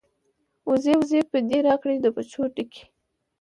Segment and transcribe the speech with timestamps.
[0.35, 2.81] ـ وزې وزې پۍ دې راکړې د پچو ډکې.